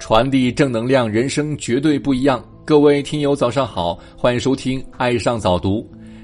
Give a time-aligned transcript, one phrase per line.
[0.00, 2.42] 传递正能量，人生绝对不一样。
[2.64, 5.80] 各位听友，早上好，欢迎收听《爱上早读》。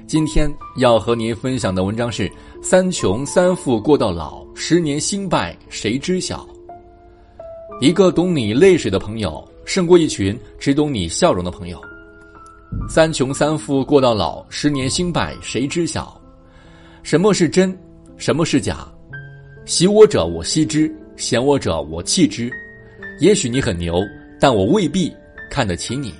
[0.07, 2.29] 今天要和您分享的文章是：
[2.61, 6.45] 三穷三富过到老，十年兴败谁知晓？
[7.79, 11.79] 一个懂你泪水的朋友，胜过一群只懂你笑容的朋友。
[12.89, 16.19] 三穷三富过到老，十年兴败谁知晓？
[17.03, 17.77] 什么是真？
[18.17, 18.87] 什么是假？
[19.65, 22.51] 喜我者我惜之，嫌我者我弃之。
[23.19, 23.99] 也许你很牛，
[24.39, 25.11] 但我未必
[25.49, 26.11] 看得起你；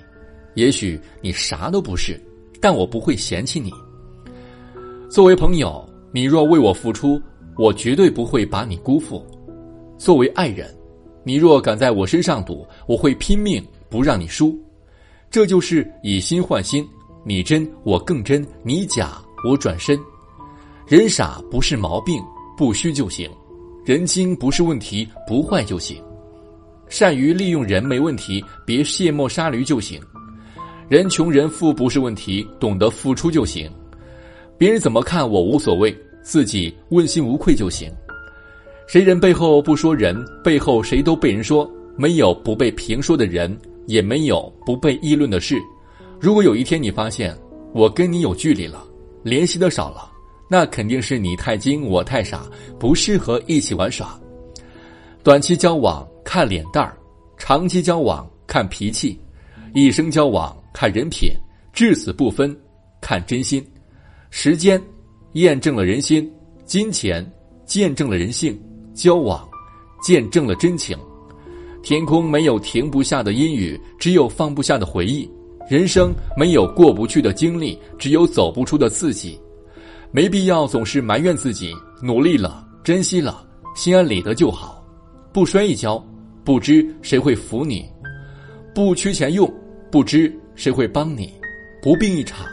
[0.55, 2.19] 也许你啥都不是，
[2.59, 3.71] 但我不会嫌弃你。
[5.09, 7.21] 作为朋友，你若为我付出，
[7.55, 9.21] 我绝对不会把你辜负；
[9.97, 10.75] 作为爱人，
[11.23, 14.57] 你若敢在我身上赌，我会拼命不让你输。
[15.29, 16.87] 这就是以心换心，
[17.23, 19.95] 你真我更真，你假我转身。
[20.87, 22.19] 人傻不是毛病，
[22.57, 23.29] 不虚就行；
[23.85, 26.01] 人精不是问题，不坏就行。
[26.89, 30.01] 善于利用人没问题，别卸磨杀驴就行。
[30.87, 33.69] 人穷人富不是问题，懂得付出就行。
[34.57, 37.91] 别人怎么看我无所谓，自己问心无愧就行。
[38.87, 41.69] 谁人背后不说人，背后谁都被人说。
[41.97, 43.57] 没有不被评说的人，
[43.87, 45.57] 也没有不被议论的事。
[46.19, 47.35] 如果有一天你发现
[47.73, 48.85] 我跟你有距离了，
[49.23, 50.09] 联系的少了，
[50.47, 52.45] 那肯定是你太精，我太傻，
[52.79, 54.17] 不适合一起玩耍。
[55.23, 56.07] 短期交往。
[56.27, 56.97] 看脸蛋儿，
[57.37, 59.17] 长期交往看脾气，
[59.73, 61.31] 一生交往看人品，
[61.71, 62.53] 至死不分
[62.99, 63.65] 看真心。
[64.29, 64.79] 时间
[65.35, 66.29] 验证了人心，
[66.65, 67.25] 金钱
[67.65, 68.61] 见证了人性，
[68.93, 69.47] 交往
[70.01, 70.97] 见证了真情。
[71.81, 75.31] 天空没有停不下的阴雨，只有放不下的回忆。
[75.69, 79.39] 人生没有过不去的经历，只有走不出的自己。
[80.11, 83.47] 没必要总是埋怨自己，努力了，珍惜了，
[83.77, 84.85] 心安理得就好。
[85.31, 86.05] 不摔一跤。
[86.47, 87.85] 不知谁会扶你，
[88.73, 89.45] 不缺钱用；
[89.91, 91.33] 不知谁会帮你，
[91.81, 92.45] 不病一场；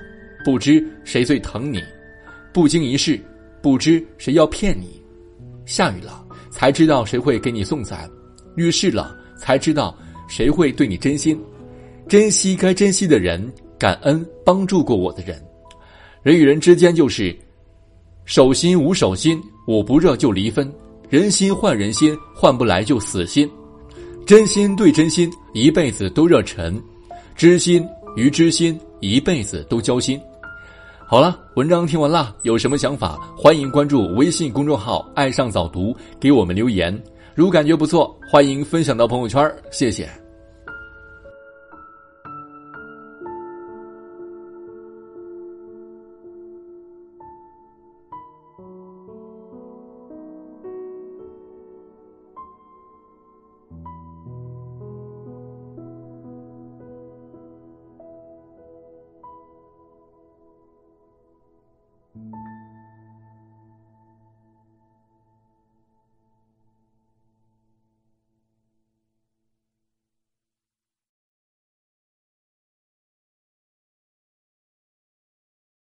[0.45, 1.81] 不知谁最疼你，
[2.53, 3.17] 不经一事；
[3.63, 5.01] 不知谁要骗你。
[5.65, 8.11] 下雨了，才知道谁会给你送伞；
[8.57, 9.97] 遇事了，才知道
[10.27, 11.41] 谁会对你真心。
[12.09, 15.41] 珍惜该珍惜的人，感恩帮助过我的人。
[16.25, 17.33] 人与人之间就是
[18.25, 20.67] 手心无手心，捂不热就离分；
[21.09, 23.49] 人心换人心，换不来就死心。
[24.27, 26.81] 真心对真心，一辈子都热忱；
[27.37, 27.87] 知心
[28.17, 30.19] 与知心，一辈子都交心。
[31.07, 36.99] 好了，文章听完了，有什么想法，欢迎关注微信公众号“爱上早读”，给我们留言。
[37.35, 40.24] 如感觉不错，欢迎分享到朋友圈，谢谢。